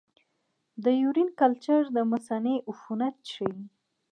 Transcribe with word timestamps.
د 0.83 0.85
یورین 1.01 1.29
کلچر 1.39 1.81
د 1.95 1.97
مثانې 2.11 2.55
عفونت 2.69 3.15
ښيي. 3.31 3.55